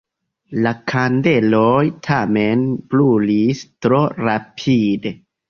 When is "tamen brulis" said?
2.07-3.63